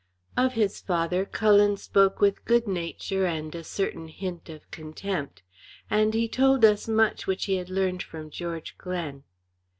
Of 0.35 0.53
his 0.53 0.79
father, 0.81 1.25
Cullen 1.25 1.77
spoke 1.77 2.19
with 2.19 2.43
good 2.43 2.67
nature 2.67 3.27
and 3.27 3.53
a 3.53 3.63
certain 3.63 4.07
hint 4.07 4.49
of 4.49 4.71
contempt; 4.71 5.43
and 5.91 6.15
he 6.15 6.27
told 6.27 6.65
us 6.65 6.87
much 6.87 7.27
which 7.27 7.45
he 7.45 7.57
had 7.57 7.69
learned 7.69 8.01
from 8.01 8.31
George 8.31 8.75
Glen. 8.79 9.25